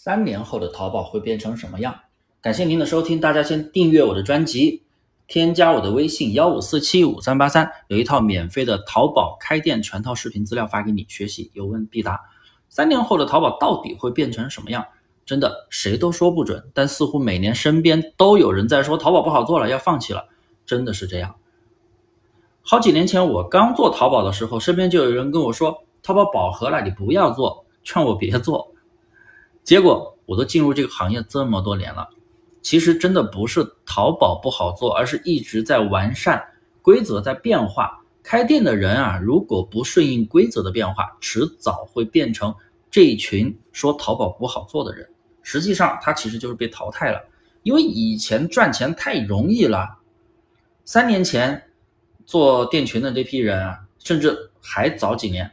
[0.00, 1.92] 三年后的淘宝会变成什么样？
[2.40, 4.84] 感谢您的收听，大家先订阅我的专辑，
[5.26, 12.20] 添加我的微信幺五四七五三八三，有一套免费的淘宝开店全套视频资料发给你学习，有问必答。
[12.68, 14.86] 三年后的淘宝到底会变成什么样？
[15.26, 20.28] 真的谁都说不准，但似乎每年身边都有人在说淘宝不好做了，要放弃了，
[20.64, 21.34] 真的是这样。
[22.62, 28.72] 好几年前我刚做淘宝的时候，身边就有人跟我说淘宝饱和了，你不要做，劝我别做。
[29.68, 32.08] 结果我都进入这个行业这么多年了，
[32.62, 36.42] 其实真的不是淘宝不好做，而是一直在完善
[36.80, 38.02] 规则，在变化。
[38.22, 42.54] 开店的人啊，如果不顺应规则的变化，迟早会变成
[42.90, 45.06] 这一群说淘宝不好做的人。
[45.42, 47.22] 实际上，他其实就是被淘汰了，
[47.62, 49.98] 因为以前赚钱太容易了。
[50.86, 51.62] 三年前
[52.24, 55.52] 做店群的这批人啊，甚至还早几年，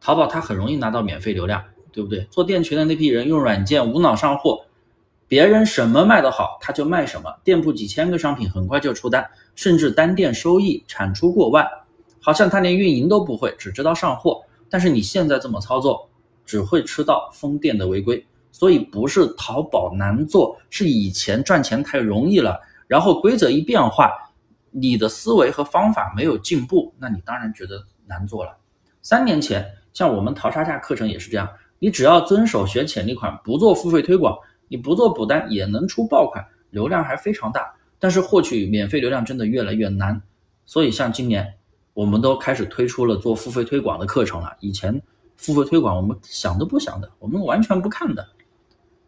[0.00, 1.60] 淘宝它很容易拿到免费流量。
[1.92, 2.24] 对不对？
[2.30, 4.64] 做店群的那批人用软件无脑上货，
[5.26, 7.34] 别人什么卖得好，他就卖什么。
[7.44, 11.66] 店铺几千个商品，很快就出单，甚至单店收益产出过万，
[12.20, 14.42] 好像他连运营都不会，只知道上货。
[14.70, 16.08] 但是你现在这么操作，
[16.44, 18.24] 只会吃到封店的违规。
[18.50, 24.10] 所以不是淘宝难做，是以前赚钱太容易了，然后规则一变化，
[24.70, 28.56] 你的思维和方法没有进步，那你当然觉得难做了。
[29.02, 31.48] 三年前，像我们淘差价课程也是这样。
[31.78, 34.36] 你只要遵守选潜力款，不做付费推广，
[34.68, 37.74] 你不做补单也能出爆款，流量还非常大。
[38.00, 40.22] 但是获取免费流量真的越来越难，
[40.64, 41.54] 所以像今年，
[41.94, 44.56] 我们都开始推出了做付费推广的课程了。
[44.60, 45.02] 以前
[45.36, 48.26] 付费推广我们想都不想的，我们完全不看的。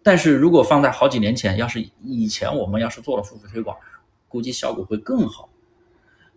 [0.03, 3.77] 但是如果放在好几年前，要是以前我们要是做了付费推广，
[4.29, 5.49] 估计效果会更好。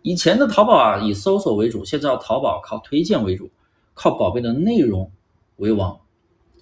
[0.02, 3.50] 以前的淘宝啊以搜索为主，现在淘宝靠推荐为主，
[3.94, 5.10] 靠宝贝的内容
[5.56, 5.98] 为王。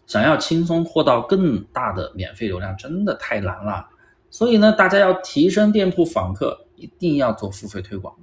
[0.07, 3.89] 想要轻松获到更大的免费流量，真的太难了。
[4.31, 8.15] 所以呢，大家要提升店铺访客，一定要做付费推广。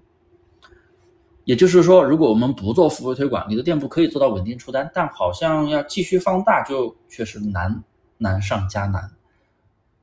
[1.46, 7.84] 也就是说，如果我们不做付费推广，你的店铺可以做到稳定出单，但好像要继续放大，就确实难
[8.18, 9.12] 难上加难。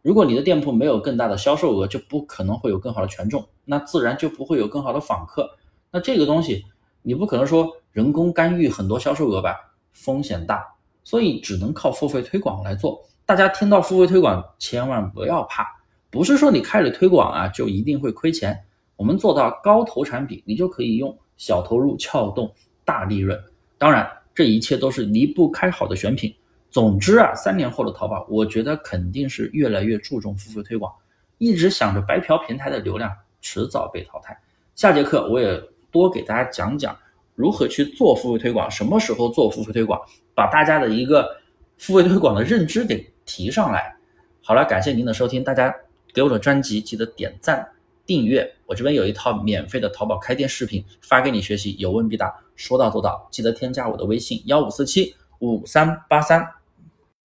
[0.03, 5.56] 如果你的店铺没有更大的销售额，就不可能会有更好的权重，那自然就不会有更好的访客。
[5.91, 6.65] 那这个东西，
[7.03, 9.75] 你不可能说人工干预很多销售额吧？
[9.92, 10.75] 风险大。
[11.06, 13.00] 所以只能靠付费推广来做。
[13.25, 15.65] 大家听到付费推广，千万不要怕，
[16.11, 18.61] 不是说你开始推广啊就一定会亏钱。
[18.97, 22.53] 我们做到高投产比，你就可以用小投入撬动
[22.84, 23.41] 大利润。
[23.78, 26.34] 当然，这一切都是离不开好的选品。
[26.71, 30.93] 总之啊，三年后的淘宝，我觉得肯定是越来越注重付费推广。
[31.39, 34.37] 一直想着白嫖平台的流量，迟早被淘汰。
[34.75, 35.62] 下节课我也
[35.93, 36.97] 多给大家讲讲。
[37.36, 38.69] 如何去做付费推广？
[38.69, 40.00] 什么时候做付费推广？
[40.34, 41.36] 把大家的一个
[41.78, 43.94] 付费推广的认知给提上来。
[44.42, 45.72] 好了，感谢您的收听，大家
[46.12, 47.69] 给我的专辑记得点赞、
[48.04, 48.50] 订阅。
[48.64, 53.28] 我这边有一套免费的淘宝开店视频发给你学习，有问必答，说到做到。
[53.30, 56.56] 记得添加我的微信幺五四七五三八三。